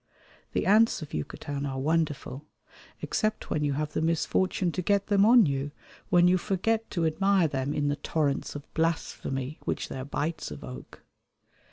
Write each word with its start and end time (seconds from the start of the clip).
The 0.53 0.65
ants 0.65 1.03
of 1.03 1.13
Yucatan 1.13 1.63
are 1.67 1.77
wonderful, 1.77 2.47
except 3.03 3.51
when 3.51 3.63
you 3.63 3.73
have 3.73 3.93
the 3.93 4.01
misfortune 4.01 4.71
to 4.71 4.81
get 4.81 5.05
them 5.05 5.27
on 5.27 5.45
you, 5.45 5.69
when 6.09 6.27
you 6.27 6.39
forget 6.39 6.89
to 6.89 7.05
admire 7.05 7.47
them 7.47 7.71
in 7.71 7.87
the 7.87 7.97
torrents 7.97 8.55
of 8.55 8.73
blasphemy 8.73 9.59
which 9.65 9.89
their 9.89 10.03
bites 10.03 10.51
evoke. 10.51 11.03